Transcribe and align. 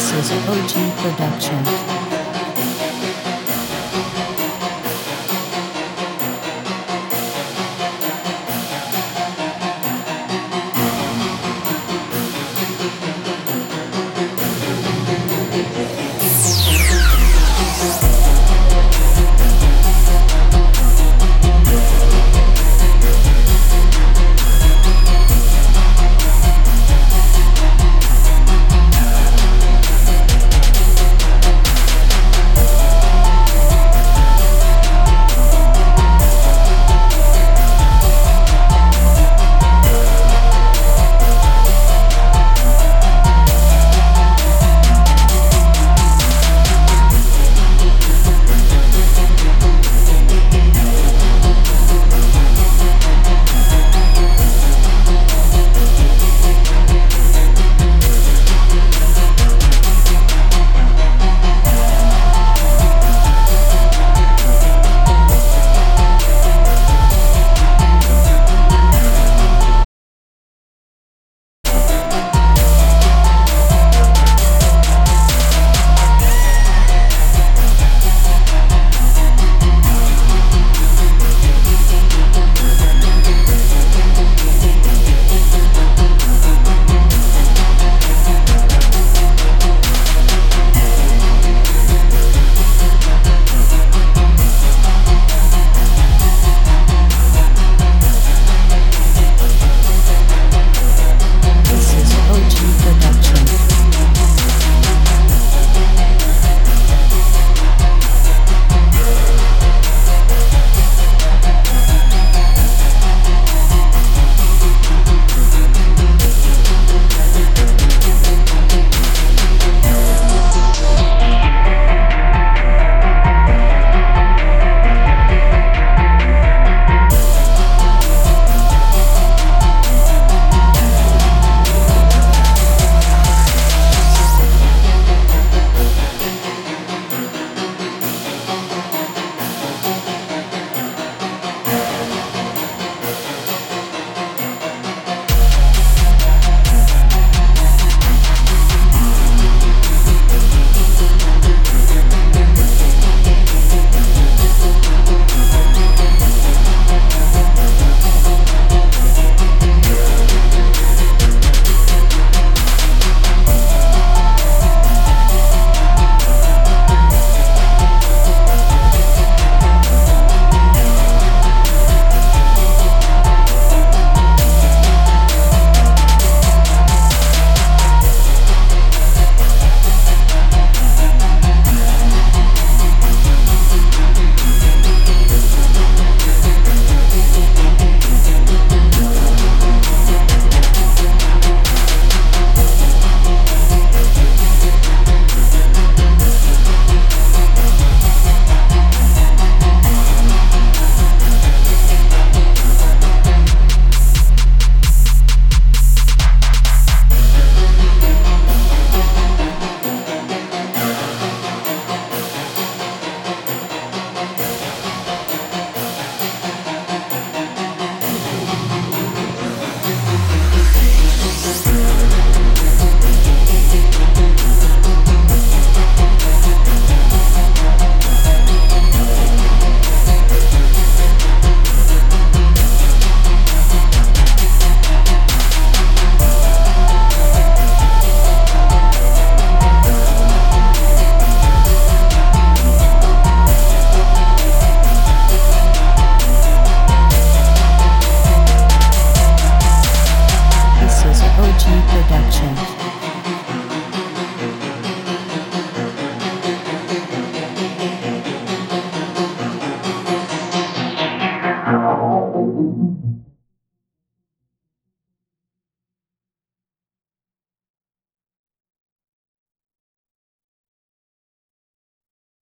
This 0.00 0.12
is 0.12 0.32
OG 0.48 0.96
Productions. 0.96 1.99